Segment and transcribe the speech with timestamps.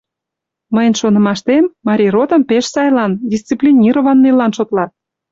[0.75, 4.91] Мыйын шонымаштем, Марий ротым пеш сайлан, дисциплинированныйлан шотлат.